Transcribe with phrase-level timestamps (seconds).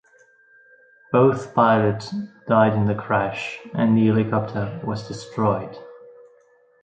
[1.11, 2.09] Both pilots
[2.47, 5.77] died in the crash and the helicopter was destroyed.